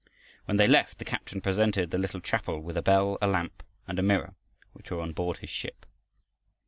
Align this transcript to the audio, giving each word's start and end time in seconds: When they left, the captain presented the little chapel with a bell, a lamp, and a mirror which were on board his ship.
When 0.45 0.57
they 0.57 0.67
left, 0.67 0.97
the 0.97 1.05
captain 1.05 1.41
presented 1.41 1.91
the 1.91 1.99
little 1.99 2.21
chapel 2.21 2.59
with 2.59 2.75
a 2.75 2.81
bell, 2.81 3.19
a 3.21 3.27
lamp, 3.27 3.61
and 3.87 3.99
a 3.99 4.01
mirror 4.01 4.33
which 4.73 4.89
were 4.89 4.99
on 4.99 5.13
board 5.13 5.37
his 5.37 5.51
ship. 5.51 5.85